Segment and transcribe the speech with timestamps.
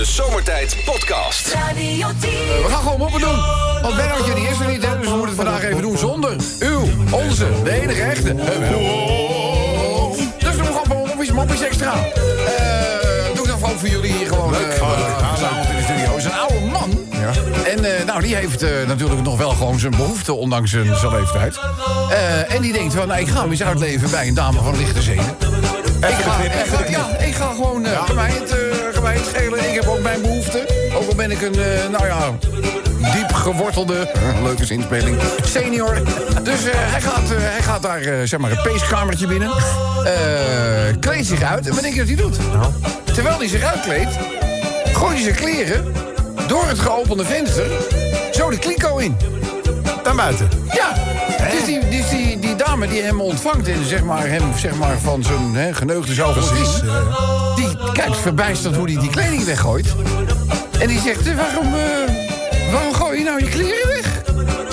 [0.00, 1.52] De Zomertijd Podcast.
[1.52, 2.30] Radio 10.
[2.30, 3.36] We gaan gewoon moppen doen.
[3.82, 6.36] Want Bennootje die is er niet, hè, dus we moeten het vandaag even doen zonder
[6.58, 8.34] uw, onze, de enige echte.
[10.38, 11.92] Dus doen we gewoon moppies, moppies extra.
[11.94, 14.50] Eh doe ik dan ook voor jullie hier gewoon.
[14.50, 14.60] Leuk.
[14.60, 16.16] eh, verzameld in de studio.
[16.16, 17.08] is een oude man.
[17.66, 21.12] En eh, nou, die heeft eh, natuurlijk nog wel gewoon zijn behoefte, ondanks zijn, zijn
[21.12, 21.60] leeftijd.
[22.10, 24.76] Eh, en die denkt van, nou, ik ga hem eens uitleven bij een dame van
[24.76, 25.36] lichte zeden.
[26.00, 28.59] Ik ga, ik ga, ja, ik ga gewoon, eh kan, mij het, eh,
[29.14, 29.68] mij.
[29.68, 30.66] Ik heb ook mijn behoefte.
[30.94, 32.38] Ook al ben ik een, eh, nou ja,
[33.12, 34.10] diep gewortelde,
[34.42, 36.02] leuke zinspeling, senior.
[36.42, 39.50] Dus eh, hij, gaat, eh, hij gaat daar, zeg maar, het peeskamertje binnen.
[41.00, 41.66] kleedt zich uit.
[41.66, 42.36] En wat denk je dat hij doet?
[43.14, 44.12] Terwijl hij zich uitkleedt,
[44.92, 45.92] gooit hij zijn kleren
[46.46, 47.66] door het geopende venster
[48.32, 49.16] zo de kliko in.
[50.04, 50.48] Naar buiten.
[50.72, 50.94] Ja,
[51.50, 52.38] dus, die, dus die
[52.80, 56.34] dame die hem ontvangt en zeg maar, hem zeg maar, van zijn hè, geneugde zou
[56.34, 56.90] voorzien...
[57.54, 59.94] die kijkt verbijsterd hoe hij die kleding weggooit.
[60.78, 64.22] En die zegt, eh, waarom, eh, waarom gooi je nou je kleren weg?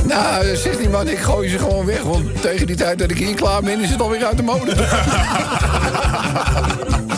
[0.03, 2.02] Nou, eh, zegt die man, ik gooi ze gewoon weg.
[2.02, 4.75] Want tegen die tijd dat ik hier klaar ben, is het alweer uit de mode.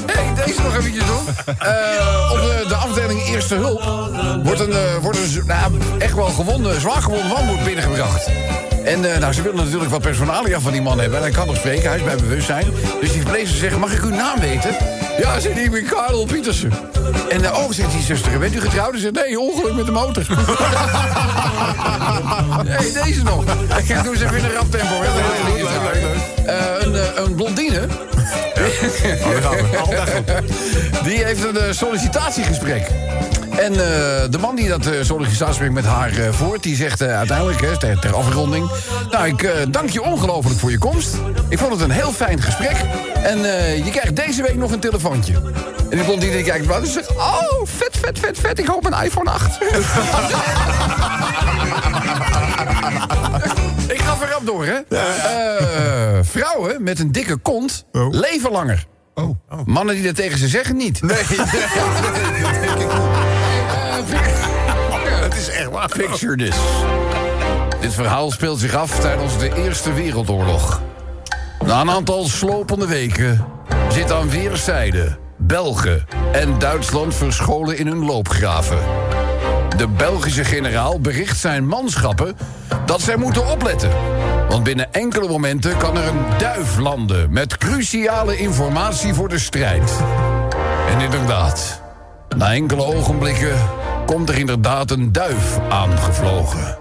[0.50, 1.56] hey, deze nog eventjes doen.
[1.60, 3.84] Eh, op de, de afdeling Eerste Hulp
[4.44, 8.30] wordt een, eh, wordt een nou, echt wel gewonde, zwaar gewonde man wordt binnengebracht.
[8.84, 11.18] En eh, nou, ze willen natuurlijk wat personalia van die man hebben.
[11.18, 12.66] En hij kan nog spreken, hij is bij bewustzijn.
[13.02, 14.76] Dus die verpleegster zegt, mag ik uw naam weten?
[15.18, 16.72] Ja, zegt hij, ik ben Karel Pietersen.
[17.30, 18.94] En eh, oh, zegt die zuster, bent u getrouwd?
[18.94, 20.26] Ze zegt, nee, ongeluk met de motor.
[22.80, 23.44] nee, deze nog.
[23.78, 24.96] Ik doe eens even in een rap tempo.
[25.02, 25.14] hè.
[25.14, 26.69] leuk, leuk, leuk.
[26.90, 27.80] Een, eh, een blondine.
[31.04, 32.88] Die heeft een eh, sollicitatiegesprek.
[33.58, 33.78] En eh,
[34.30, 36.64] de man die dat sollicitatiegesprek met haar voert...
[36.64, 38.70] die zegt uiteindelijk, hè, ter, ter afronding...
[39.12, 41.16] nou, ik dank je ongelooflijk voor je komst.
[41.50, 42.76] Ik vond het een heel fijn gesprek.
[43.24, 43.38] En
[43.84, 45.34] je krijgt deze week nog een telefoontje.
[45.90, 47.10] En die blondine die kijkt wat en zegt...
[47.16, 49.58] oh, vet, vet, vet, vet, ik hoop een iPhone 8.
[54.22, 54.80] ik ga verrap door, hè.
[54.98, 58.10] Eh, vrouwen met een dikke kont Oh.
[58.14, 58.86] leven langer.
[59.14, 59.38] Oh.
[59.66, 61.02] Mannen die dat tegen ze zeggen niet.
[61.02, 61.18] Nee,
[65.24, 65.90] het is echt waar.
[65.98, 66.56] Picture this.
[67.82, 70.82] Dit verhaal speelt zich af tijdens de Eerste Wereldoorlog.
[71.66, 73.46] Na een aantal slopende weken
[73.92, 78.78] zit aan weerszijden Belgen en Duitsland verscholen in hun loopgraven.
[79.80, 82.38] De Belgische generaal bericht zijn manschappen
[82.86, 83.90] dat zij moeten opletten.
[84.50, 89.92] Want binnen enkele momenten kan er een duif landen met cruciale informatie voor de strijd.
[90.90, 91.82] En inderdaad,
[92.38, 93.54] na enkele ogenblikken
[94.06, 96.78] komt er inderdaad een duif aangevlogen.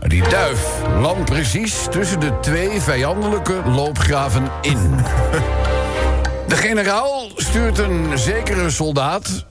[0.00, 0.66] Die duif
[1.00, 4.80] landt precies tussen de twee vijandelijke loopgraven in.
[6.48, 9.44] De generaal stuurt een zekere soldaat,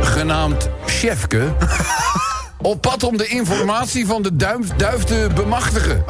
[0.00, 1.52] genaamd Sjefke...
[2.62, 6.04] op pad om de informatie van de duif, duif te bemachtigen.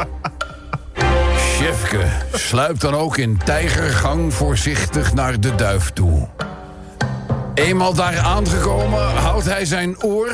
[1.38, 6.28] Sjefke sluipt dan ook in tijgergang voorzichtig naar de duif toe.
[7.54, 10.32] Eenmaal daar aangekomen houdt hij zijn oor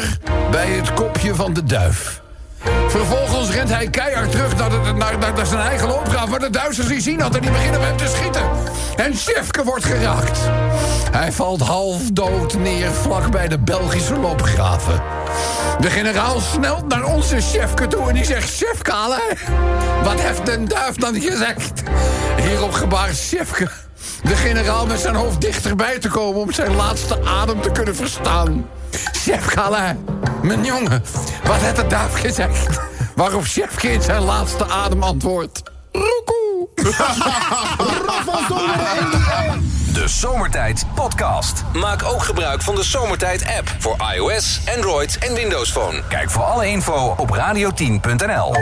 [0.50, 2.22] bij het kopje van de duif.
[2.94, 4.56] Vervolgens rent hij keihard terug
[4.96, 6.28] naar, naar, zijn eigen loopgraaf...
[6.28, 8.42] waar de Duitsers die zien had en die beginnen met hem te schieten.
[8.96, 10.38] En Sjefke wordt geraakt.
[11.10, 15.02] Hij valt half dood neer vlak bij de Belgische loopgraven.
[15.80, 18.48] De generaal snelt naar onze Sjefke toe en die zegt...
[18.48, 18.92] Sjefke,
[20.02, 21.82] wat heeft de duif dan gezegd?
[22.36, 23.68] Hierop gebaart Sjefke
[24.22, 26.40] de generaal met zijn hoofd dichterbij te komen...
[26.40, 28.66] om zijn laatste adem te kunnen verstaan.
[29.46, 29.96] Calais,
[30.44, 31.02] mijn jongen,
[31.44, 32.80] wat heeft de duif gezegd?
[33.14, 35.62] Waarop Chefke in zijn laatste adem antwoordt...
[35.92, 36.68] Roekoe.
[40.04, 41.62] De Zomertijd Podcast.
[41.72, 46.02] Maak ook gebruik van de Zomertijd app voor iOS, Android en Windows Phone.
[46.08, 48.54] Kijk voor alle info op radio10.nl.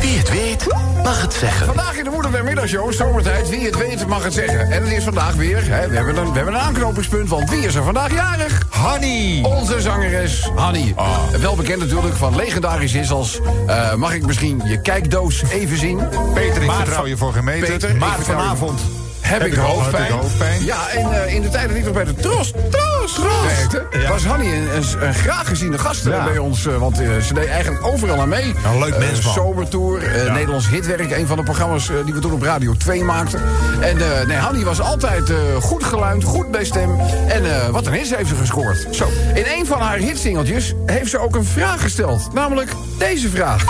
[0.00, 0.66] Wie het weet,
[1.02, 1.66] mag het zeggen.
[1.66, 4.70] Vandaag in de Moeder der Middagshow, zomertijd, wie het weet mag het zeggen.
[4.70, 7.60] En het is vandaag weer, hè, we, hebben een, we hebben een aanknopingspunt, want wie
[7.66, 8.62] is er vandaag jarig?
[8.70, 9.40] Honey.
[9.42, 10.94] Onze zangeres Hanny.
[11.40, 13.40] Wel bekend natuurlijk van legendarisch is als...
[13.66, 16.08] eh, mag ik misschien je kijkdoos even zien?
[16.34, 17.68] Peter, ik Maart vertrouw van- je voor gemeten.
[17.72, 18.80] Peter, ik maar vertrouw je- vanavond
[19.26, 20.02] Heb, ik hoofdpijn.
[20.02, 20.64] Heb ik hoofdpijn.
[20.64, 23.82] Ja, en eh, in de tijd dat ik nog bij de Tros, Tros, Tros.
[24.02, 24.08] Ja.
[24.08, 26.24] was Hanny een, een, een graag geziene gast eh, Ja.
[26.24, 26.66] bij ons.
[26.66, 28.54] eh, want ze deed eigenlijk overal aan mee.
[28.64, 29.32] Een leuk Eh, mens, man.
[29.34, 30.00] Sobertour,
[30.32, 31.10] Nederlands Hitwerk.
[31.10, 33.40] Een van de programma's die we toen op Radio 2 maakten.
[33.80, 33.96] En
[34.26, 35.30] nee, Hanny was altijd
[35.60, 37.00] goed geluimd, goed bij stem.
[37.28, 38.86] En wat een hits heeft ze gescoord.
[38.90, 39.08] Zo.
[39.34, 42.32] In een van haar hitsingeltjes heeft ze ook een vraag gesteld.
[42.34, 43.64] Namelijk deze vraag.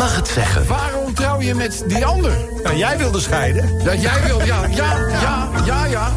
[0.00, 0.66] Mag het zeggen.
[0.66, 2.32] Waarom trouw je met die ander?
[2.62, 3.84] Nou, jij wilde scheiden.
[3.84, 6.10] Dat jij wil, ja, ja, ja, ja, ja.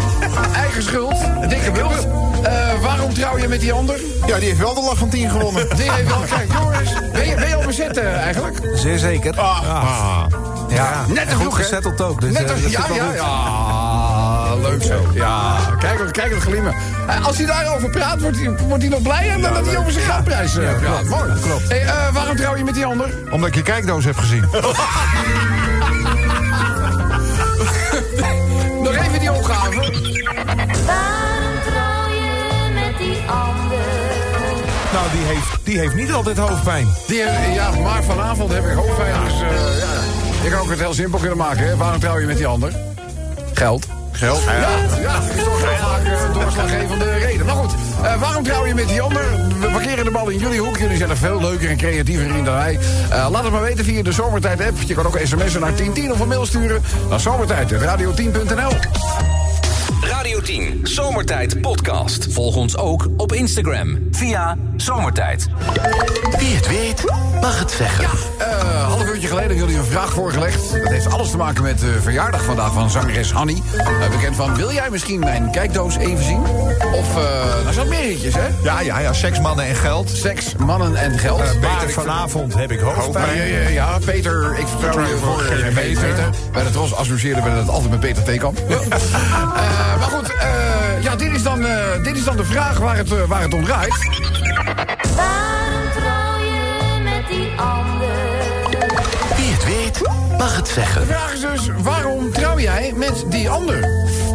[0.62, 1.16] Eigen schuld,
[1.48, 2.06] dikke bult.
[2.42, 4.00] Eh, waarom trouw je met die ander?
[4.26, 5.76] Ja, die heeft wel de lach van 10 gewonnen.
[5.76, 8.70] Die heeft wel, kijk jongens, ben je, ben je al bezet eh, eigenlijk?
[8.74, 9.40] Zeer zeker.
[9.40, 10.24] Ah.
[10.68, 12.20] Ja, Net te en goed gezetteld ook.
[12.20, 13.81] Dus, Net eh, als, ja, ja, ja.
[14.62, 15.06] Leuk zo.
[15.14, 16.74] Ja, kijk, kijk het glimmen.
[17.08, 19.92] Eh, als hij daarover praat, wordt hij, wordt hij nog blijer dan dat hij over
[19.92, 21.04] zijn geldprijs eh, praat.
[21.04, 21.32] Mooi.
[21.40, 21.68] klopt.
[21.68, 23.14] Hey, eh, waarom trouw je met die ander?
[23.30, 24.40] Omdat ik je kijkdoos heb gezien.
[28.82, 29.80] Nog even die opgave.
[30.86, 33.78] Waarom trouw je met die ander?
[34.92, 36.88] Nou, die heeft, die heeft niet altijd hoofdpijn.
[37.06, 37.16] Die,
[37.54, 39.86] ja, maar vanavond heb ik hoofdpijn, dus eh, ja.
[40.42, 41.76] Je kan ook het heel simpel kunnen maken, hè.
[41.76, 42.72] Waarom trouw je met die ander?
[43.52, 43.86] Geld.
[44.22, 44.42] Geld.
[44.42, 47.46] Ja, ja, dat is toch heel vaak eh, een doorslaggevende reden.
[47.46, 49.24] Maar goed, eh, waarom trouw je met die ander?
[49.60, 50.76] We parkeren de bal in jullie hoek.
[50.76, 52.78] Jullie zijn er veel leuker en creatiever in dan wij.
[53.10, 54.82] Eh, laat het maar weten via de Zomertijd-app.
[54.82, 58.70] Je kan ook sms'en naar 1010 of een mail sturen naar zomertijd.radio10.nl.
[60.32, 62.26] Radio 10, Zomertijd Podcast.
[62.32, 65.48] Volg ons ook op Instagram via Zomertijd.
[66.38, 67.04] Wie het weet,
[67.40, 68.04] mag het zeggen.
[68.38, 70.72] Eh, half uurtje geleden hebben jullie een vraag voorgelegd.
[70.72, 73.62] Dat heeft alles te maken met de verjaardag vandaag van zangeres Hanny.
[73.76, 76.42] Eh, bekend van, wil jij misschien mijn kijkdoos even zien?
[76.94, 78.48] Of, eh nou zat meer hitjes, hè?
[78.62, 79.12] Ja, ja, ja.
[79.12, 80.10] Seks, mannen en geld.
[80.10, 81.60] Seks, mannen en geld.
[81.60, 83.36] Peter, vanavond heb ik hoofdpijn.
[83.36, 86.30] Ja, ja, ja, Peter, ik vertrouw je voor geen meter.
[86.52, 88.60] Bij de Tros associëren we dat altijd met Peter Theekamp.
[89.52, 92.96] Eh, maar goed, eh, ja, dit is, dan, eh, dit is dan de vraag waar
[92.96, 94.08] het, eh, waar het om draait.
[95.16, 98.08] Waarom trouw je met die ander?
[99.36, 100.00] Wie het weet,
[100.38, 101.06] mag het De zeggen.
[101.06, 103.80] vraag is dus, waarom trouw jij met die ander?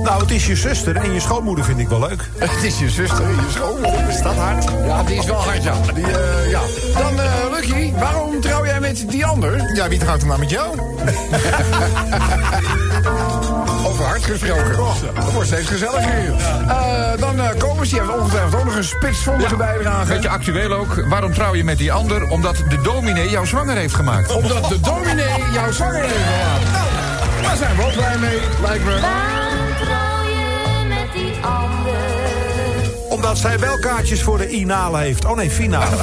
[0.03, 2.29] Nou, het is je zuster en je schoonmoeder vind ik wel leuk.
[2.37, 4.09] Het is je zuster, je schoonmoeder.
[4.09, 4.65] Is dat hard?
[4.85, 5.73] Ja, die is wel hard, ja.
[5.93, 6.61] Die, eh, ja.
[6.93, 9.71] Dan, eh, Lucky, waarom trouw jij met die ander?
[9.75, 10.75] Ja, wie trouwt er nou met jou?
[13.85, 14.75] Over hard gesproken.
[15.13, 16.33] Dat wordt steeds gezelliger hier.
[16.67, 20.13] Eh, dan eh Kobus, die heeft ongetwijfeld ook nog een spitsvondige bijdrage.
[20.13, 21.05] Beetje actueel ook.
[21.09, 22.29] Waarom trouw je met die ander?
[22.29, 24.31] Omdat de dominee jou zwanger heeft gemaakt.
[24.31, 26.71] Omdat de dominee jouw zwanger heeft gemaakt.
[26.71, 29.66] Nou, daar zijn we ook blij mee, lijkt me.
[33.27, 35.25] Omdat zij wel kaartjes voor de inale heeft.
[35.25, 35.95] Oh nee, finale.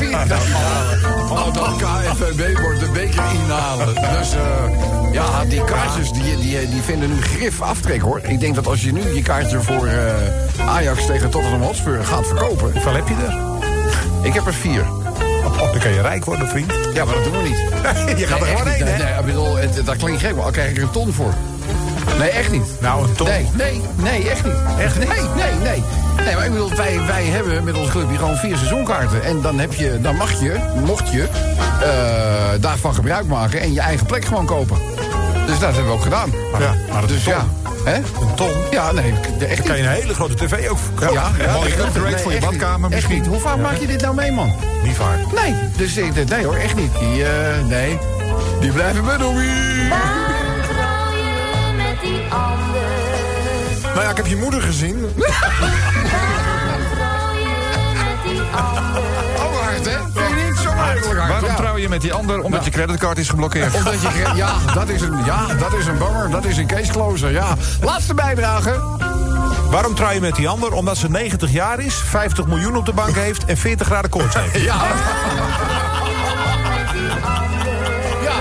[1.30, 3.94] Oh, dat KFVB wordt de beker inhalen.
[3.94, 8.20] Dus eh, ja, die kaartjes die, die, die vinden nu grif aftrek hoor.
[8.22, 12.26] Ik denk dat als je nu je kaartje voor eh, Ajax tegen Tottenham Hotspur gaat
[12.26, 12.72] verkopen...
[12.72, 13.36] Hoeveel heb je er?
[14.26, 14.86] Ik heb er vier.
[15.44, 16.72] Oh, dan kan je rijk worden, vriend.
[16.94, 17.58] Ja, maar dat doen we niet.
[18.20, 18.94] je gaat er gewoon heen, niet.
[18.94, 19.04] hè?
[19.04, 21.34] Nee, ik bedoel, het, dat klinkt gek, maar al krijg ik er een ton voor.
[22.18, 22.80] Nee, echt niet.
[22.80, 23.26] Nou, een ton.
[23.26, 24.54] Nee, nee, nee, echt niet.
[24.78, 25.84] Echt Nee, nee, nee.
[26.24, 29.22] Nee, maar ik bedoel, wij, wij hebben met ons clubje gewoon vier seizoenkaarten.
[29.24, 31.22] En dan, heb je, dan mag je, mocht je,
[31.82, 34.78] eh, daarvan gebruik maken en je eigen plek gewoon kopen.
[35.46, 36.30] Dus dat hebben we ook gedaan.
[36.58, 37.46] Ja, maar dat is dus een ja.
[37.84, 37.96] Hè?
[37.96, 38.50] Een ton.
[38.70, 41.30] Ja, nee, de- echt Dan kan je een hele grote tv ook Ja, ja,
[41.60, 43.14] nee, upgrade nee, voor je badkamer misschien.
[43.14, 43.26] niet.
[43.26, 44.52] Hoe vaak maak je dit nou mee, man?
[44.82, 45.42] Niet vaak.
[45.42, 46.92] Nee, dus ik, nee hoor, echt niet.
[46.98, 47.30] Die, eh,
[47.68, 47.98] nee,
[48.60, 49.46] die blijven bij Dobby.
[53.94, 54.96] Nou ja, ik heb je moeder gezien.
[55.04, 55.46] Waarom
[57.06, 57.88] trouw je
[58.18, 59.44] met die ander?
[59.44, 59.98] Ook hard, hè?
[60.14, 61.28] Vind je niet zo makkelijk hard?
[61.28, 61.54] Waarom ja.
[61.54, 62.40] trouw je met die ander?
[62.42, 63.74] Omdat je creditcard is geblokkeerd.
[63.74, 66.30] Omdat je, ja, dat is een, ja, dat is een bummer.
[66.30, 67.56] Dat is een case closer, ja.
[67.80, 68.80] Laatste bijdrage.
[69.70, 70.72] Waarom trouw je met die ander?
[70.72, 74.34] Omdat ze 90 jaar is, 50 miljoen op de bank heeft en 40 graden koorts
[74.34, 74.60] heeft.
[74.64, 74.76] Ja,
[78.22, 78.32] ja.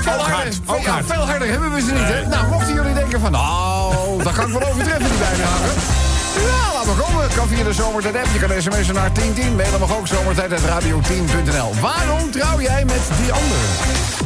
[0.00, 1.06] Veel harder, hard, veel, ook ja, hard.
[1.06, 2.26] veel harder hebben we ze niet, hè?
[2.26, 3.34] Nou, mochten jullie denken van,
[3.92, 5.70] nou, dat kan ik wel overtreffen, die bijdrage.
[6.36, 7.28] Ja, laat maar komen.
[7.34, 8.26] Kan via de Zomertijd app.
[8.32, 9.56] Je kan sms'en naar 1010.
[9.56, 11.80] Mailen mag ook zomertijd.radio10.nl.
[11.80, 13.58] Waarom trouw jij met die ander?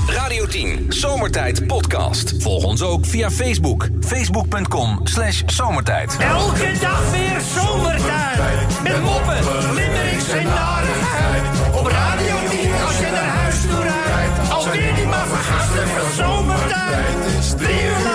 [0.06, 2.34] Radio 10, Zomertijd Podcast.
[2.38, 3.88] Volg ons ook via Facebook.
[4.00, 6.16] Facebook.com slash zomertijd.
[6.18, 8.82] Elke dag weer zomertijd.
[8.82, 9.36] Met moppen,
[9.74, 11.42] limmerings en narigheid.
[11.74, 14.50] Op Radio 10 als je naar huis toe rijdt.
[14.50, 17.56] Alweer die maar vergasten van zomertijd.
[17.58, 18.05] Drie uur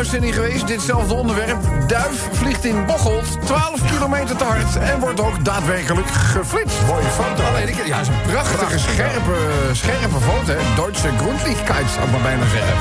[0.00, 0.66] uitzending geweest.
[0.66, 1.58] Ditzelfde onderwerp.
[1.86, 4.76] Duif vliegt in Bocholt 12 kilometer te hard.
[4.76, 6.76] En wordt ook daadwerkelijk geflitst.
[6.86, 7.42] Mooie foto.
[7.42, 9.36] Alleen, ik, ja, is een prachtige, scherpe,
[9.72, 10.52] scherpe foto.
[10.52, 10.74] Hè.
[10.76, 12.74] Duitse Grundlichkeit, zou ik maar bijna zeggen.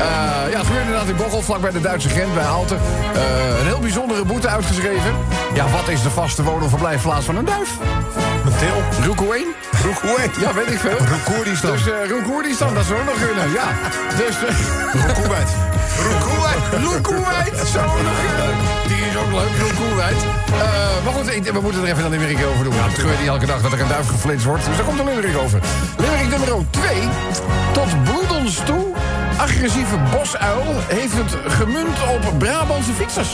[0.00, 2.78] Eh, ja, het gebeurde inderdaad in Bocholt, vlak bij de Duitse grens, bij Aalten.
[3.14, 5.12] Eh, een heel bijzondere boete uitgeschreven.
[5.54, 7.70] Ja, wat is de vaste woon- of verblijfplaats van een duif?
[8.58, 9.04] Til.
[9.06, 9.46] Roekoeen?
[9.84, 10.18] Roekoe.
[10.40, 10.98] Ja, weet ik veel.
[11.12, 11.70] Roekoerdistan.
[11.72, 13.66] Dus uh, Roekoerdistan, dat zou ook nog kunnen, ja.
[14.16, 14.36] Dus...
[14.42, 15.48] Uh, Roekoewijd.
[16.82, 18.56] Roekoewijd, zou ook nog kunnen.
[18.86, 20.16] Die is ook leuk, Roekoewijd.
[20.54, 22.72] Uh, maar goed, ik- we moeten er even een limerick over doen.
[22.76, 24.64] Het gebeurt niet elke dag dat er een duif geflitst wordt.
[24.66, 25.60] Dus daar komt een limerick over.
[25.96, 27.08] Limerick nummer 2.
[27.72, 28.84] Tot bloedens toe,
[29.38, 33.28] agressieve bosuil heeft het gemunt op Brabantse fietsers.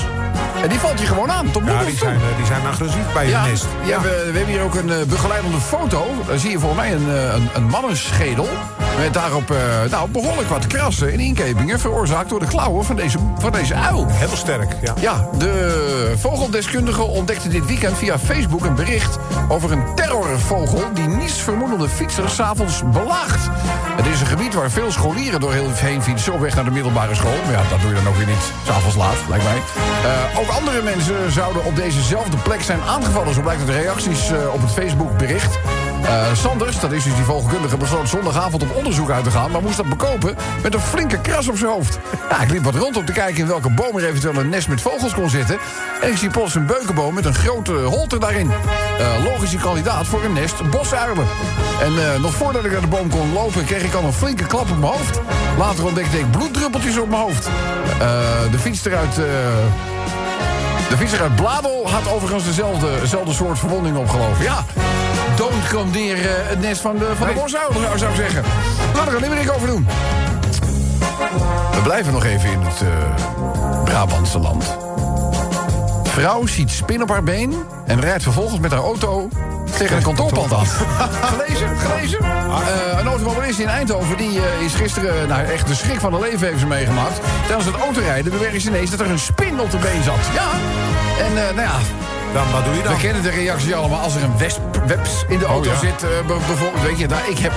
[0.63, 3.25] En die valt je gewoon aan, tot Ja, die zijn, eh, die zijn agressief bij
[3.25, 3.67] je Ja, nest.
[3.85, 4.01] ja.
[4.01, 6.07] We, we hebben hier ook een eh, begeleidende foto.
[6.27, 8.49] Daar zie je volgens mij een, eh, een, een mannenschedel.
[9.01, 11.81] Met daarop eh, nou, behoorlijk wat krassen en inkepingen...
[11.81, 14.07] veroorzaakt door de klauwen van deze, van deze uil.
[14.09, 14.95] Heel sterk, ja.
[15.01, 19.19] Ja, de vogeldeskundige ontdekte dit weekend via Facebook een bericht...
[19.49, 23.49] over een terrorvogel die niets vermoedende fietsers s'avonds belaagt.
[23.97, 26.33] Het is een gebied waar veel scholieren doorheen fietsen...
[26.33, 27.39] op weg naar de middelbare school.
[27.45, 29.59] Maar ja, dat doe je dan ook weer niet s'avonds laat, lijkt mij.
[30.05, 33.35] Eh, ook andere mensen zouden op dezezelfde plek zijn aangevallen.
[33.35, 35.59] Zo blijkt uit de reacties eh, op het Facebook-bericht.
[36.03, 39.51] Eh, Sanders, dat is dus die vogelkundige, besloot zondagavond op onderzoek uit te gaan...
[39.51, 41.99] maar moest dat bekopen met een flinke kras op zijn hoofd.
[42.31, 44.69] Ja, ik liep wat rond om te kijken in welke boom er eventueel een nest
[44.69, 45.59] met vogels kon zitten...
[46.03, 48.51] en ik zie plots een beukenboom met een grote holte daarin.
[48.99, 51.27] Eh, logische kandidaat voor een nest bosuilen.
[51.81, 54.47] En eh, nog voordat ik naar de boom kon lopen, kreeg ik al een flinke
[54.47, 55.21] klap op mijn hoofd.
[55.59, 57.45] Later ontdekte ik bloeddruppeltjes op mijn hoofd.
[57.45, 58.53] De eh,
[60.91, 64.43] de fietser uit Bladel had overigens dezelfde, dezelfde soort verwonding opgelopen.
[64.43, 64.65] Ja,
[65.41, 68.45] don't come eh, het nest van de, van de zou- zou ik zeggen.
[68.95, 69.87] Laten we er een over doen.
[71.73, 72.89] We blijven nog even in het eh,
[73.85, 74.77] Brabantse land.
[76.03, 77.55] Vrouw ziet spin op haar been
[77.87, 79.29] en rijdt vervolgens met haar auto
[79.77, 80.67] tegen een kantoorpand aan.
[81.33, 81.77] gelezen?
[81.79, 82.19] Gelezen?
[82.21, 86.47] Eh, een automobilist in Eindhoven die, is gisteren, nou echt de schrik van haar leven
[86.47, 87.21] heeft ze meegemaakt.
[87.47, 90.27] Tijdens het autorijden bewerkte ze ineens dat er een spin op de been zat.
[90.35, 90.51] Ja.
[91.25, 91.79] En nou ja,
[92.33, 92.99] Dan, wat doe je we dan?
[92.99, 94.01] kennen de reactie allemaal.
[94.01, 95.79] Als er een wesp, weps in de auto ja.
[95.79, 97.53] zit, eh, be- bijvoorbeeld, weet je, nou, ik heb,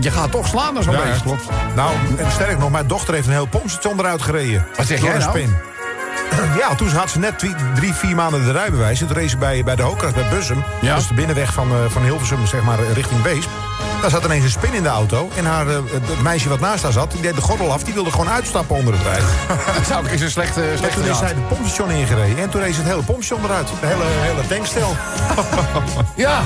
[0.00, 1.44] je gaat toch slaan als zo'n Ja, klopt.
[1.74, 4.66] Nou, en sterk nog, mijn dochter heeft een heel pompstation eruit gereden.
[4.76, 5.30] Wat zeg jij nou?
[5.30, 5.54] spin.
[6.60, 7.38] Ja, toen had ze net
[7.74, 9.00] drie, vier maanden de rijbewijs.
[9.00, 10.64] En toen ze bij, bij de Hoogkast bij Bussum.
[10.80, 10.96] Ja.
[10.96, 13.48] Is de binnenweg van, eh, van Hilversum, zeg maar, richting Weesp.
[14.00, 15.30] Daar zat ineens een spin in de auto.
[15.36, 17.84] En haar, eh, het meisje wat naast haar zat, die deed de gordel af.
[17.84, 19.26] Die wilde gewoon uitstappen onder het rijden.
[19.76, 22.38] Dat zou ik is een slechte, En slechte toen is zij het pompstation ingereden.
[22.38, 23.68] En toen ze het hele pompstation eruit.
[23.80, 24.96] De hele, hele tankstel.
[26.14, 26.42] Ja,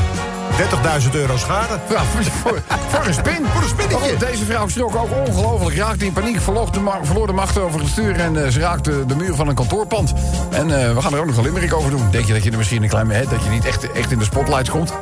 [1.03, 1.79] 30.000 euro schade.
[1.89, 3.47] Ja, voor, voor, voor een spin.
[3.53, 4.13] Voor een spinnetje.
[4.13, 5.77] Oh, deze vrouw schrok ook ongelooflijk.
[5.77, 8.21] Raakte in paniek, verloor de, verloor de macht over het stuur...
[8.21, 10.13] en eh, ze raakte de muur van een kantoorpand.
[10.51, 12.11] En eh, we gaan er ook nog een limerick over doen.
[12.11, 13.11] Denk je dat je er misschien een klein...
[13.11, 14.93] Hè, dat je niet echt, echt in de spotlights komt?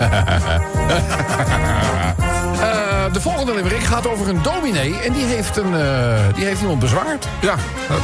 [3.07, 4.99] Eh, de volgende limerick gaat over een dominee...
[4.99, 7.27] en die heeft, een, eh, die heeft iemand bezwangerd.
[7.41, 7.55] Ja,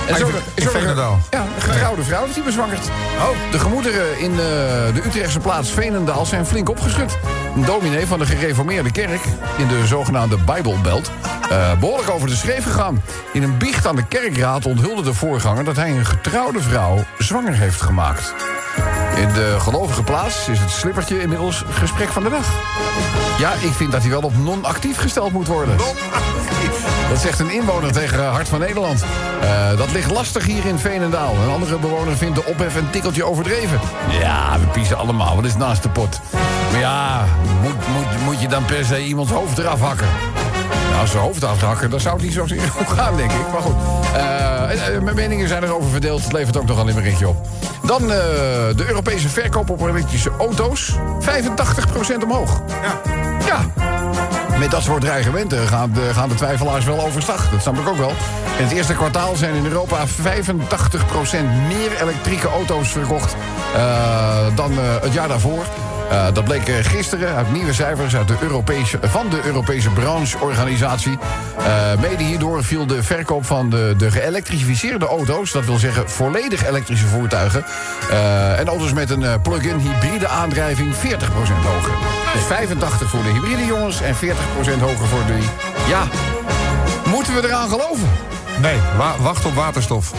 [0.07, 1.19] En zo, in Veenendaal.
[1.31, 2.89] Ja, een getrouwde vrouw heeft die bezwangerd.
[3.19, 3.53] Oh.
[3.53, 4.37] De gemoederen in eh,
[4.95, 7.19] de Utrechtse plaats Veenendaal zijn flink opgeschud.
[7.55, 9.21] Een dominee van de gereformeerde kerk
[9.59, 11.11] in de zogenaamde Bijbelbelt...
[11.51, 13.03] eh, behoorlijk over de schreef gegaan.
[13.33, 15.65] In een biecht aan de kerkraad onthulde de voorganger...
[15.65, 18.35] dat hij een getrouwde vrouw zwanger heeft gemaakt.
[19.17, 22.47] In de gelovige plaats is het slippertje inmiddels gesprek van de dag.
[23.39, 25.77] Ja, ik vind dat hij wel op non-actief gesteld moet worden.
[27.09, 29.05] Dat zegt een inwoner tegen Hart van Nederland.
[29.41, 31.35] Eh, dat ligt lastig hier in Veenendaal.
[31.35, 33.81] Een andere bewoner vindt de ophef een tikkeltje overdreven.
[34.21, 35.37] Ja, we piezen allemaal.
[35.37, 36.21] Wat is naast de pot?
[36.71, 37.25] Maar ja,
[37.63, 40.09] moet, moet, moet je dan per se iemands hoofd eraf hakken?
[40.93, 42.47] Nou, als ze hoofd afhakken, dan zou het niet zo
[42.97, 43.53] gaan, denk ik.
[43.53, 43.75] Maar goed,
[44.15, 46.23] Eh, eh, mijn meningen zijn erover verdeeld.
[46.23, 47.47] Het levert ook nog een limmerikje op.
[47.83, 48.09] Dan eh,
[48.77, 50.93] de Europese verkoop op elektrische auto's.
[51.21, 52.63] 85% omhoog.
[52.83, 53.11] Ja.
[53.47, 53.61] Ja,
[54.59, 57.51] met dat soort dreigementen gaan de, gaan de twijfelaars wel overstag.
[57.51, 58.13] Dat snap ik ook wel.
[58.59, 63.37] In het eerste kwartaal zijn in Europa 85% meer elektrische auto's verkocht
[64.55, 65.65] dan het jaar daarvoor.
[66.13, 71.19] Eh, dat bleek eh, gisteren uit nieuwe cijfers uit de Europese, van de Europese brancheorganisatie.
[71.59, 75.51] Eh, mede hierdoor viel de verkoop van de, de geëlektrificeerde auto's...
[75.53, 77.65] dat wil zeggen volledig elektrische voertuigen...
[78.59, 81.93] en auto's met een plug-in hybride aandrijving 40% hoger.
[82.33, 84.19] Dus 85 voor de hybride jongens en 40%
[84.81, 85.39] hoger voor de...
[85.89, 86.03] Ja,
[87.05, 88.11] moeten we eraan geloven?
[88.61, 90.13] Nee, wa- wacht op waterstof.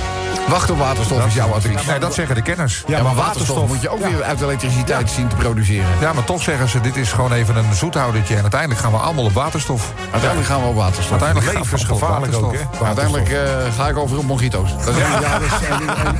[0.49, 1.85] Wacht op waterstof is jouw advies.
[1.85, 2.83] Nee, dat zeggen de kenners.
[2.87, 5.87] Ja, maar waterstof moet je ook weer uit elektriciteit zien te produceren.
[6.01, 8.35] Ja, maar toch zeggen ze, dit is gewoon even een zoethoudertje...
[8.35, 9.91] en uiteindelijk gaan we allemaal op waterstof.
[10.11, 11.21] Uiteindelijk gaan we op waterstof.
[11.21, 12.57] Uiteindelijk gaan we Levensgevaarlijk op ook, hè?
[12.57, 12.87] waterstof.
[12.87, 14.69] Uiteindelijk eh, ga ik over op mojito's.
[14.85, 15.49] Dat is ja, dat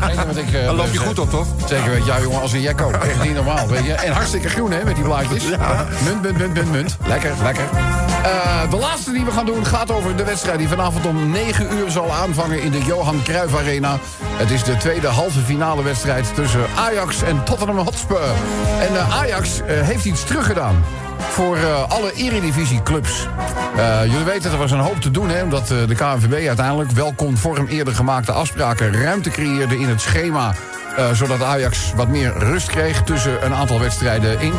[0.10, 0.54] is wat ik...
[0.54, 1.46] eh, Daar loop je goed op, toch?
[1.68, 2.12] Zeker, weet je.
[2.12, 2.92] Ja, jongen, als een jekko.
[3.10, 3.94] Echt niet normaal, weet je.
[3.94, 5.44] En hartstikke groen, hè, met die blaadjes.
[6.04, 6.98] Munt, munt, munt, munt, munt.
[7.06, 7.64] Lekker, lekker.
[8.24, 10.58] Eh, de laatste die we gaan doen gaat over de wedstrijd...
[10.58, 13.98] die vanavond om 9 uur zal aanvangen in de Johan Cruijff Arena.
[14.44, 18.32] Het is de tweede halve finale wedstrijd tussen Ajax en Tottenham Hotspur.
[18.80, 20.84] En eh, Ajax eh, heeft iets teruggedaan
[21.18, 23.28] voor eh, alle eredivisieclubs.
[24.06, 25.30] Jullie weten, er was een hoop te doen...
[25.30, 29.02] Hè, omdat de KNVB uiteindelijk wel conform eerder gemaakte afspraken...
[29.04, 30.54] ruimte creëerde in het schema...
[31.14, 34.54] zodat Ajax wat meer rust kreeg tussen een aantal wedstrijden in.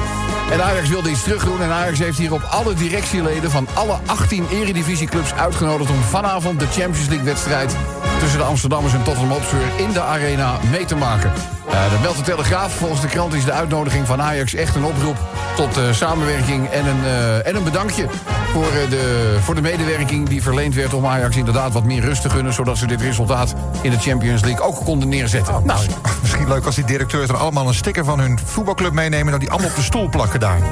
[0.53, 1.63] En Ajax wilde iets terugdoen.
[1.63, 5.91] En Ajax heeft hierop alle directieleden van alle 18 eredivisieclubs uitgenodigd...
[5.91, 7.77] om vanavond de Champions League-wedstrijd
[8.19, 11.33] tussen de Amsterdammers en Tottenham Hotspur in de arena mee te maken.
[11.67, 12.75] Eh de meldt de Telegraaf.
[12.75, 15.17] Volgens de krant is de uitnodiging van Ajax echt een oproep
[15.57, 18.07] tot eh, samenwerking en een, eh, en een bedankje
[18.55, 22.23] voor, eh, de, voor de medewerking die verleend werd om Ajax inderdaad wat meer rust
[22.23, 25.55] te gunnen, zodat ze dit resultaat in de Champions League ook konden neerzetten.
[25.65, 25.81] nou,
[26.21, 29.25] Misschien leuk als die directeurs er allemaal een sticker van hun voetbalclub meenemen...
[29.27, 30.59] en dat die allemaal op de stoel plakken daar.
[30.59, 30.65] ja,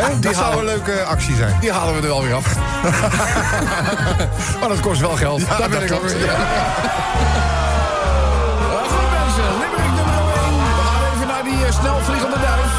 [0.00, 1.56] hè, die, Dat zou een leuke actie zijn.
[1.60, 2.56] die halen we er wel weer af.
[4.60, 5.42] maar dat kost wel geld.
[5.58, 6.24] Daar ben ik ook weer.
[6.24, 6.36] Ja.
[8.88, 10.52] Goed mensen, Limerick nummer 1.
[10.76, 12.72] We gaan even naar die eh, snelvliegende duif.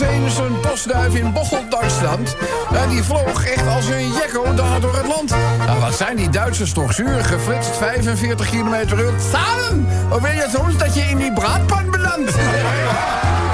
[0.00, 2.36] Een postduif in Bocholt, Duitsland.
[2.72, 5.34] En die vloog echt als een jekko daar door het land.
[5.66, 7.24] Nou, wat zijn die Duitsers toch zuur?
[7.24, 9.12] Geflitst 45 km per uur.
[9.32, 9.86] Zalen!
[10.10, 12.34] Of weet je soms dat je in die braadpan belandt?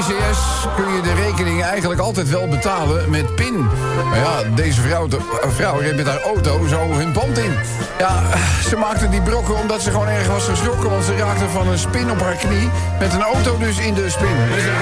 [0.00, 3.66] ICS kun je de rekening eigenlijk altijd wel betalen met PIN.
[4.08, 7.52] Maar ja, deze vrouw, de, een vrouw reed met haar auto zo hun band in.
[7.98, 8.22] Ja,
[8.68, 10.90] ze maakte die brokken omdat ze gewoon erg was geschrokken...
[10.90, 12.68] want ze raakte van een spin op haar knie...
[12.98, 14.36] met een auto dus in de spin.
[14.54, 14.72] Dus, eh,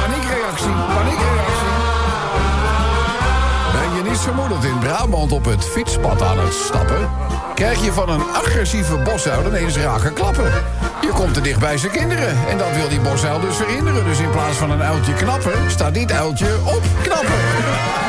[0.00, 1.72] Paniekreactie, paniekreactie.
[3.72, 7.08] Ben je niet vermoedend in Brabant op het fietspad aan het stappen...
[7.54, 10.52] krijg je van een agressieve bosuil ineens rake klappen.
[11.00, 12.48] Je komt te dicht bij zijn kinderen.
[12.48, 14.04] En dat wil die bosuil dus verhinderen.
[14.04, 15.70] Dus in plaats van een uiltje knappen...
[15.70, 18.03] staat dit uiltje op knappen.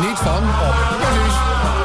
[0.00, 0.74] Niet van, op.
[1.00, 1.36] Precies.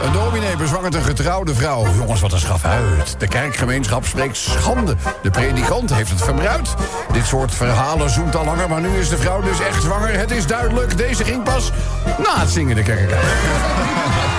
[0.04, 1.86] Een dominee bezwangert een getrouwde vrouw.
[1.96, 3.16] Jongens, wat een schafuit.
[3.18, 4.96] De kerkgemeenschap spreekt schande.
[5.22, 6.74] De predikant heeft het verbruikt.
[7.12, 10.18] Dit soort verhalen zoemt al langer, maar nu is de vrouw dus echt zwanger.
[10.18, 11.72] Het is duidelijk, deze ging pas
[12.18, 13.10] na het zingen de kerk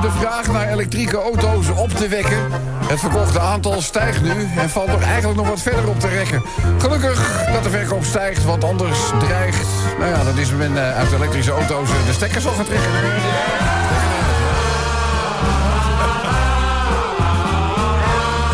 [0.00, 2.38] de vraag naar elektrische auto's op te wekken.
[2.86, 6.42] Het verkochte aantal stijgt nu en valt er eigenlijk nog wat verder op te rekken.
[6.78, 9.68] Gelukkig dat de verkoop stijgt, want anders dreigt...
[9.98, 12.90] Nou ja, dat is men eh, uit elektrische auto's eh, de stekkers al gaan trekken.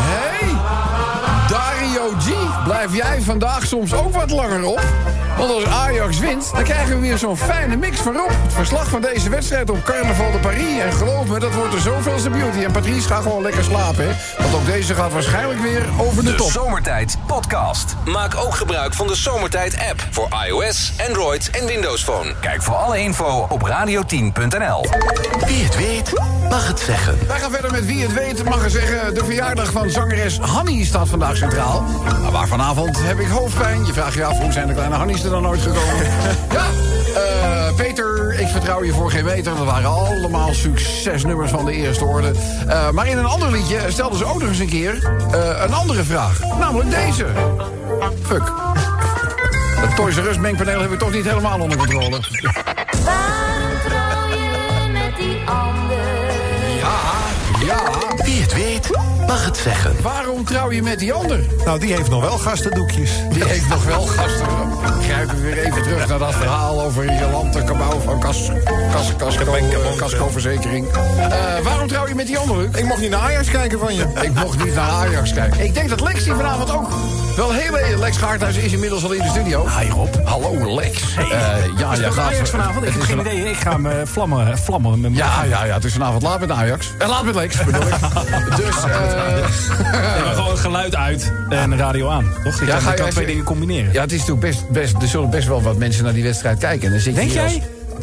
[0.00, 0.55] Hey,
[1.48, 4.83] Dario G, blijf jij vandaag soms ook wat langer op?
[5.38, 8.28] Want als Ajax wint, dan krijgen we weer zo'n fijne mix voorop.
[8.42, 10.80] Het verslag van deze wedstrijd op Carnaval de Paris.
[10.80, 12.58] En geloof me, dat wordt de zoveelste beauty.
[12.58, 14.14] En Patrice gaat gewoon lekker slapen, hè?
[14.42, 16.50] Want ook deze gaat waarschijnlijk weer over de De top.
[16.50, 17.94] Zomertijd Podcast.
[18.04, 22.34] Maak ook gebruik van de Zomertijd app voor iOS, Android en Windows Phone.
[22.40, 24.86] Kijk voor alle info op radio10.nl.
[25.46, 26.12] Wie het weet,
[26.48, 27.18] mag het zeggen.
[27.26, 29.14] Wij gaan verder met wie het weet, mag ik zeggen.
[29.14, 31.84] De verjaardag van zangeres Hanny staat vandaag centraal.
[32.22, 33.86] Maar waar vanavond heb ik hoofdpijn.
[33.86, 36.06] Je vraagt je af, hoe zijn de kleine Hannies er dan nooit gekomen?
[36.56, 36.66] ja,
[37.20, 39.56] eh, Peter, ik vertrouw je voor geen meter.
[39.56, 42.32] Dat waren allemaal succesnummers van de eerste orde.
[42.68, 45.72] Eh, maar in een ander liedje stelden ze ook nog eens een keer eh, een
[45.72, 46.40] andere vraag.
[46.58, 47.26] Namelijk deze.
[48.22, 48.52] Fuck.
[49.76, 52.20] Het Toys R Us mengpaneel heb ik toch niet helemaal onder controle.
[53.04, 56.00] Waarom trouw je met die ander?
[57.66, 57.82] Ja,
[58.24, 58.90] Wie het weet,
[59.32, 60.02] mag het zeggen.
[60.02, 61.40] waarom trouw je met die ander?
[61.64, 63.10] Nou, die heeft nog wel gastendoekjes.
[63.30, 64.46] Die heeft nog wel gasten.
[65.02, 68.50] Grijpen we weer even terug naar dat verhaal over Jolante Cabau van Cas,
[68.92, 69.56] Cas, Casco,
[69.96, 70.86] Casco Verzekering.
[70.88, 72.76] Eh, waarom trouw je met die ander, Luc?
[72.76, 74.04] Ik mocht niet naar Ajax kijken van je.
[74.22, 75.64] Ik mocht niet naar Ajax kijken.
[75.64, 76.88] Ik denk dat Lex die vanavond ook
[77.36, 77.98] wel heel even...
[77.98, 79.66] Lex Gaarthuis is inmiddels al in de studio.
[79.78, 80.08] Hi Rob.
[80.24, 81.16] Hallo Lex.
[81.16, 81.28] Eh,
[81.78, 82.86] ja, ja, het Ajax vanavond?
[82.86, 83.50] Ik heb geen idee.
[83.50, 86.50] Ik ga hem eh, vlammen, vlammen met Ja, ja, ja, het is vanavond laat met
[86.50, 86.90] Ajax.
[86.98, 87.88] En laat met Lex, bedoel ik.
[88.56, 89.38] Dus, eh
[89.92, 92.32] Ja, gewoon geluid uit en radio aan.
[92.44, 92.58] Toch?
[92.60, 93.92] Je Ja, kan, ga je kan twee dingen combineren.
[93.92, 94.94] ja, het is natuurlijk best, best...
[95.02, 96.86] Er zullen best wel wat mensen naar die wedstrijd kijken.
[96.86, 97.44] En dan zit Denk jij?
[97.44, 97.58] als-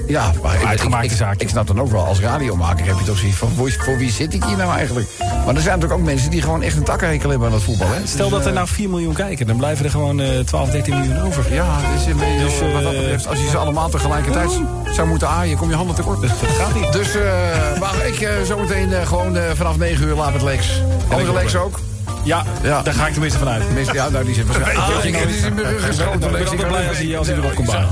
[0.08, 3.18] Ja, maar ik, Uitgemaakte ik, ik, snap dan ook wel, als radiomaker heb je toch
[3.18, 3.50] zoiets van...
[3.56, 5.08] Voor, voor wie zit ik hier nou eigenlijk?
[5.46, 7.88] Maar er zijn natuurlijk ook mensen die gewoon echt een takkenhekel hebben aan het voetbal,
[7.88, 8.08] hè?
[8.08, 10.70] Stel Dus, dat er eh, nou 4 miljoen kijken, dan blijven er gewoon eh 12,
[10.70, 11.54] 13 miljoen over.
[11.54, 14.52] Ja, dus, een beetje, Dus, wat dat eh, betreft, als je ze allemaal tegelijkertijd
[14.92, 15.58] zou moeten aaien...
[15.58, 16.22] kom je handen tekort.
[16.22, 16.94] Dat gaat niet.
[16.94, 20.68] Dus, eh maar ik eh, zometeen eh, gewoon eh, vanaf 9 uur laat het Lex.
[21.08, 21.80] Andere Lex ook?
[22.24, 22.82] Ja, Ja.
[22.82, 23.66] daar ga ik tenminste vanuit.
[23.66, 24.88] Tenminste, Ja, nou, die zit waarschijnlijk...
[24.98, 27.18] Ah, ik- die is in mijn rug geschoten, Ik ben altijd blij kan- als hij-
[27.18, 27.88] als hij erop komt baan.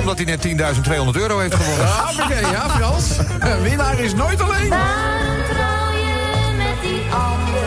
[0.00, 1.86] Omdat hij net 10.200 euro heeft gewonnen.
[1.86, 3.04] Ja, oké, ja, Frans.
[3.40, 4.68] Een winnaar is nooit alleen.
[4.68, 7.62] Waarom trouw je met die ander?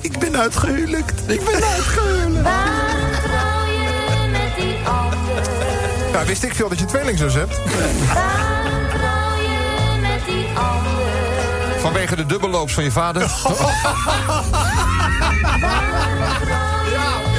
[0.00, 1.22] Ik ben uitgehuwelijkt.
[1.26, 2.42] Ik ben uitgehuwelijk.
[2.42, 5.42] Waarom trouw je met die ander?
[6.12, 7.60] Ja, wist ik veel dat je tweelingzus hebt.
[8.14, 11.80] Waarom trouw je met die ander?
[11.80, 13.22] Vanwege de dubbelloops van je vader.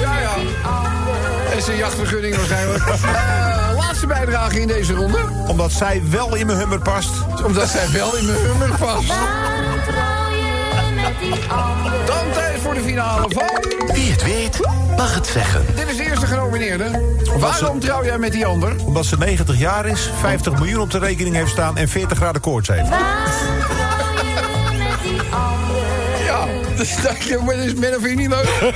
[0.01, 0.33] Ja, ja.
[1.51, 2.83] En zijn jachtvergunning waarschijnlijk.
[3.91, 5.19] Laatste bijdrage in deze ronde.
[5.47, 7.11] Omdat zij wel in mijn hummer past.
[7.45, 9.07] Omdat zij wel in mijn hummer past.
[9.07, 11.91] Waarom trouw je met die ander?
[12.05, 13.93] Dan tijd voor de finale van...
[13.93, 14.59] Wie het weet,
[14.97, 15.65] mag het zeggen.
[15.75, 17.15] Dit is de eerste genomineerde.
[17.37, 18.75] Waarom trouw jij met die ander?
[18.85, 21.77] Omdat ze 90 jaar is, 50 miljoen op de rekening heeft staan...
[21.77, 22.89] en 40 graden koorts heeft.
[22.89, 23.80] Waarom
[26.81, 27.15] dus dat
[27.55, 28.73] is min of meer niet leuk.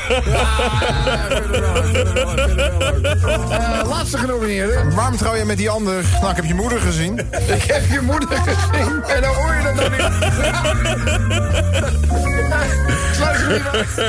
[3.50, 4.84] Ja, laatste genomineerde.
[4.96, 6.04] Waarom trouw je met die ander?
[6.20, 7.20] Nou, ik heb je moeder gezien.
[7.48, 9.04] Ik heb je moeder gezien.
[9.04, 10.02] En dan hoor je dat dan niet.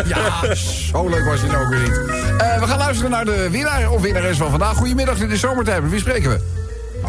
[0.09, 2.01] Ja, zo leuk was nou ook weer niet.
[2.39, 4.77] Eh, we gaan luisteren naar de winnaar of winnares van vandaag.
[4.77, 5.83] Goedemiddag, dit is Zomertijd.
[5.83, 6.66] Met wie spreken we?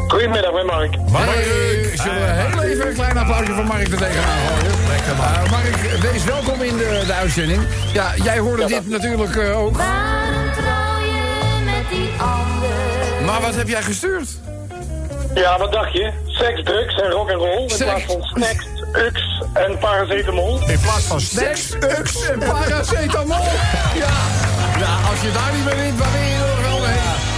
[0.07, 0.95] Goedemiddag, met Mark.
[1.12, 4.77] Hey, zullen we heel even een klein applausje van Mark er tegenaan gooien?
[5.07, 7.62] Eh, Mark, wees welkom in de, de uitzending.
[7.93, 9.77] Ja, jij hoorde dit natuurlijk eh, ook.
[9.77, 13.25] Waarom trouw je met die ander?
[13.25, 14.27] Maar wat heb jij gestuurd?
[15.33, 16.12] Ja, wat dacht je?
[16.25, 20.60] Seks, drugs en rock and roll in plaats van snacks, ux en paracetamol.
[20.67, 23.45] In plaats van Seks, ux en paracetamol.
[23.93, 24.07] Ja.
[24.79, 26.66] ja, als je daar niet meer wint, waar ben je nog?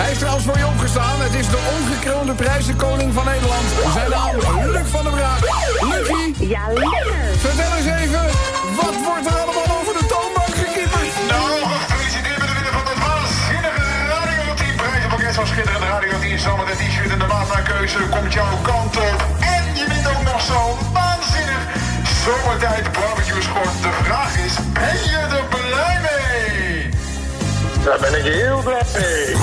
[0.01, 1.17] Hij is trouwens voor je opgestaan.
[1.27, 3.67] Het is de ongekroonde prijzenkoning van Nederland.
[3.97, 4.33] Zijn naam
[4.75, 5.39] Luc van der Braak.
[5.91, 7.17] Lucie, Ja, lekker.
[7.45, 8.25] vertel eens even,
[8.81, 11.11] wat wordt er allemaal over de toonbank gekieperd?
[11.33, 11.49] Nou,
[11.89, 13.85] gefeliciteerd met de winnaar van het waanzinnige
[14.15, 16.39] Radio 10 prijzenpakket van schitterende Radio 10.
[16.45, 19.17] Samen met t-shirt en de maat naar keuze komt jouw kant op.
[19.55, 20.59] En je wint ook nog zo
[20.97, 21.61] waanzinnig
[22.25, 23.75] zomertijd barbecue schort.
[23.85, 25.58] De vraag is, ben je mee?
[27.83, 29.35] Daar ben ik heel blij mee.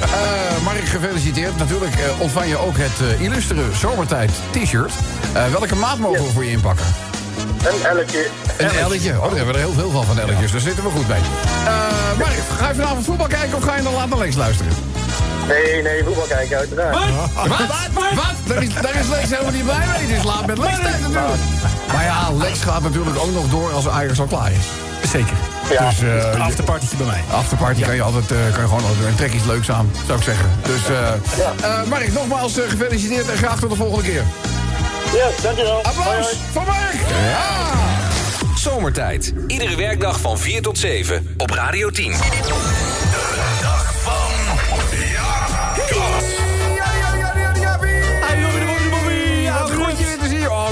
[0.00, 1.56] Eh, Mark, gefeliciteerd.
[1.56, 4.92] Natuurlijk eh, ontvang je ook het eh, illustere zomertijd t-shirt.
[5.50, 6.86] Welke maat mogen we voor je inpakken?
[7.64, 8.26] Een elke.
[8.58, 9.10] Een elletje.
[9.10, 10.52] Oh, daar hebben we er heel veel van, van elletjes.
[10.52, 11.20] Daar zitten we goed bij.
[12.18, 14.72] Mark, ga je vanavond voetbal kijken of ga je dan later naar links luisteren?
[15.48, 16.94] Nee, nee, voetbal kijken uiteraard.
[17.34, 17.48] Wat?
[17.94, 18.34] Wat?
[18.46, 20.06] Daar is, daar is Lex helemaal niet blij mee.
[20.06, 21.42] Het is laat met Lex tijd natuurlijk.
[21.92, 24.66] Maar ja, Lex gaat natuurlijk ook nog door als Ajax al klaar is.
[25.10, 25.36] Zeker.
[25.70, 25.88] Ja.
[25.88, 27.20] Dus eh, Een afterpartytje bij mij.
[27.30, 29.06] Afterparty kan je altijd eh, kan je gewoon altijd doen.
[29.08, 30.50] En trek iets leuks aan, zou ik zeggen.
[30.62, 31.12] Dus eh
[31.62, 34.22] eh, Mark, nogmaals eh, gefeliciteerd en graag tot de volgende keer.
[35.12, 35.82] Yes, dankjewel.
[35.82, 36.36] Applaus hoi.
[36.52, 36.94] voor Mark!
[37.30, 37.66] Ja!
[38.54, 39.32] Zomertijd.
[39.46, 42.14] Iedere werkdag van 4 tot 7 op Radio 10.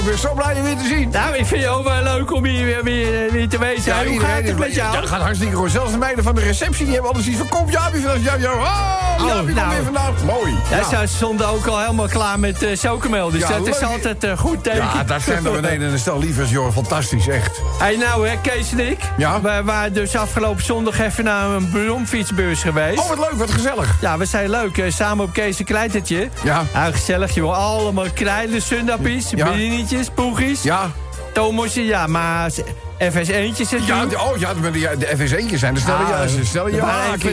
[0.07, 1.09] Ben zo blij je weer te zien.
[1.09, 4.07] Nou, ik vind het ook wel leuk om hier weer, weer, weer te wezen.
[4.07, 4.93] Hoe gaat het met jou?
[4.93, 5.71] Ja, het gaat hartstikke goed.
[5.71, 7.47] Zelfs de meiden van de receptie die hebben alles iets van...
[7.47, 8.23] Kom, Jaapie, vandaag.
[8.23, 9.69] Ja, ja, oh, Jaapie, nou.
[9.69, 10.23] weer vandaag.
[10.25, 10.55] Mooi.
[10.69, 11.05] Ja, Ja.
[11.05, 13.29] ze stonden ook al helemaal klaar met uh, chocomel.
[13.31, 14.77] Dus Ja, dat is altijd een goed teken.
[14.77, 16.71] Ja, dat zijn er beneden een stel liefers, joh.
[16.73, 17.61] Fantastisch, echt.
[17.79, 18.99] Hey, nou, hè, Kees en ik.
[19.17, 19.41] Ja?
[19.41, 22.99] We waren dus afgelopen zondag even naar een bromfietsbeurs geweest.
[22.99, 23.95] Oh, wat leuk, wat gezellig.
[24.01, 24.77] Ja, we zijn leuk.
[24.77, 26.29] eh, samen op Kees een.
[26.43, 27.57] Ja, gezellig, joh.
[27.57, 29.45] Allemaal krijlen, sundappies, Ja.
[29.97, 30.63] Bedienetjes, poegies.
[30.63, 30.91] Ja.
[31.33, 32.51] Thomasje, ja, maar
[32.99, 36.45] FS1'tjes Ja, de, oh ja, de, de, de FS1'tjes zijn de snelle, Ah, ja, de
[36.45, 36.71] snelle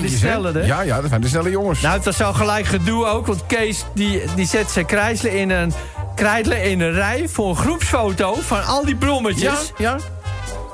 [0.00, 0.66] de snelle, hè?
[0.66, 1.81] Ja, ja, dat zijn de snelle jongens.
[1.81, 5.50] Nou, dat is al gelijk gedoe ook, want Kees die, die zet zijn krijselen in
[5.50, 5.72] een,
[6.14, 9.72] krijtelen in een rij voor een groepsfoto van al die brommetjes.
[9.77, 9.96] ja, ja.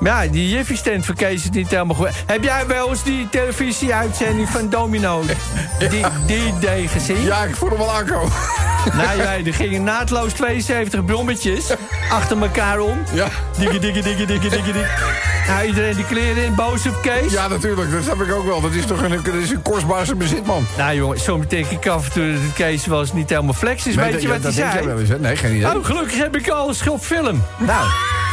[0.03, 2.09] Ja, die Jiffy-stand van Kees is niet helemaal goed.
[2.25, 5.23] Heb jij wel eens die televisieuitzending van Domino,
[5.89, 7.21] die, die day gezien?
[7.23, 8.31] Ja, ik voel hem wel aankomen.
[8.93, 11.65] Nou ja, er gingen naadloos 72 brommetjes
[12.09, 12.97] achter elkaar om.
[13.13, 13.27] Ja.
[13.57, 14.85] Digge, digge, digge, digge, digge.
[15.47, 17.31] Nou, iedereen die kleren in, boos op Kees.
[17.31, 18.61] Ja, natuurlijk, dat heb ik ook wel.
[18.61, 20.65] Dat is toch een, dat is een kostbaarse bezit, man.
[20.77, 23.87] Nou jongen, soms denk ik af en toe dat Kees wel eens niet helemaal flex
[23.87, 23.95] is.
[23.95, 24.83] Nee, Weet dat- je wat dat hij denk zei?
[24.85, 25.19] jij wel eens, hè?
[25.19, 25.75] Nee, geen idee.
[25.77, 27.43] Oh, gelukkig heb ik alles op film.
[27.57, 27.87] Nou,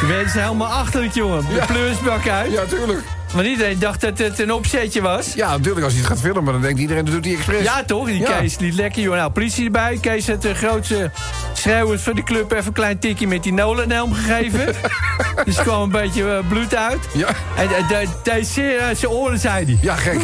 [0.06, 1.46] Werden ze helemaal achterlijk, jongen.
[1.46, 1.66] De Ja.
[1.66, 2.52] pleurisbak uit.
[2.52, 3.02] Ja, tuurlijk.
[3.34, 5.32] Want iedereen dacht dat het een opzetje was.
[5.34, 7.62] Ja, natuurlijk, als hij het gaat filmen, dan denkt iedereen dat doet hij expres.
[7.62, 8.06] Ja, toch?
[8.06, 8.38] Die Ja.
[8.38, 9.14] Kees liet lekker, joh.
[9.14, 9.98] Nou, politie erbij.
[10.00, 11.10] Kees had de grootste
[11.52, 14.66] schreeuwers van de club even een klein tikje met die Nolan-helm gegeven.
[15.44, 16.98] dus er kwam een beetje eh, bloed uit.
[17.14, 17.28] Ja.
[17.56, 19.78] En de- deed zeer uit zijn oren, zei hij.
[19.80, 20.18] Ja, gek.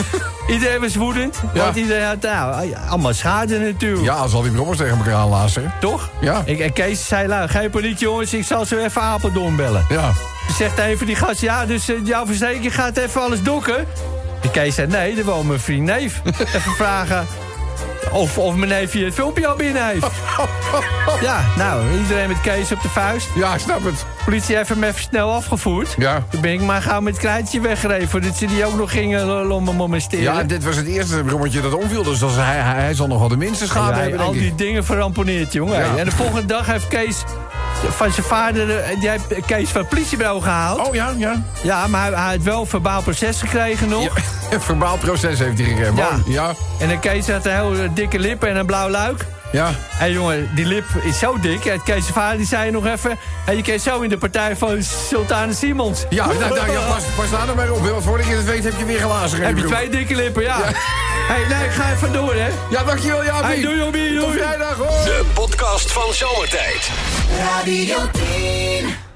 [0.54, 1.36] Iedereen was woedend.
[1.54, 1.64] Ja.
[1.64, 4.04] Want iedereen had nou, allemaal schade natuurlijk.
[4.04, 5.72] Ja, als al die brommers tegen elkaar aanlazen.
[5.80, 6.10] Toch?
[6.20, 6.42] Ja.
[6.44, 9.84] Ik, en Kees zei, nou, geen paniek jongens, ik zal zo even Apeldoorn bellen.
[9.88, 10.12] Ja.
[10.56, 13.86] Zegt een van die gasten, ja, dus eh, jouw verzekering gaat even alles dokken.
[14.42, 16.22] En Kees zei, nee, er woont mijn vriend neef.
[16.54, 17.26] even vragen
[18.12, 20.06] of, of mijn neefje het filmpje al binnen heeft.
[21.20, 23.28] ja, nou, iedereen met Kees op de vuist.
[23.34, 24.04] Ja, ik snap het.
[24.24, 25.94] Politie heeft hem even snel afgevoerd.
[25.98, 26.24] Ja.
[26.30, 28.08] Toen ben ik maar gauw met het kleintje weggereden...
[28.08, 30.22] voordat ze die ook nog gingen lommen momenteren.
[30.34, 32.02] Ja, dit was het eerste brommetje dat omviel.
[32.02, 34.50] Dus hij, hij, hij zal nog wel de minste schade Ja, hebben, al denk die
[34.50, 34.58] ik.
[34.58, 35.78] dingen verramponeerd, jongen.
[35.78, 35.96] Ja.
[35.96, 37.22] En de volgende dag heeft Kees
[37.88, 38.78] van zijn vader...
[38.78, 40.88] eh, Die heeft Kees van het politiebureau gehaald.
[40.88, 41.42] Oh ja, ja.
[41.62, 44.02] Ja, maar hij, hij had wel verbaal proces gekregen nog.
[44.02, 44.10] ja.
[44.50, 45.96] Een verbaal proces heeft hij gekregen.
[45.96, 46.10] Ja.
[46.26, 46.52] Ja.
[46.78, 49.26] En Kees had een heel eh, dikke lippen en een blauw luik.
[49.52, 49.70] Ja.
[49.88, 51.64] Hé jongen, die lip is zo dik.
[51.64, 53.18] En Kees' vader die zei nog even...
[53.46, 56.04] En je kees zo in de partij van Sultane Simons.
[56.08, 57.86] Ja, nou, nou, ja pas, pas daar nog maar op.
[57.86, 60.60] Want voordat je het weet heb je weer glazen Heb je twee dikke lippen, ja.
[61.28, 62.48] Hé, nee, ik ga even door, hè.
[62.70, 63.46] Ja, dankjewel, Jaapie.
[63.46, 64.18] Hey, doei, doei, doei.
[64.18, 65.04] Tot vrijdag, hoor.
[65.04, 66.90] De podcast van Zomertijd.
[67.38, 69.11] Radio 10.